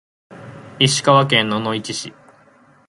[0.79, 2.13] 石川県野々市市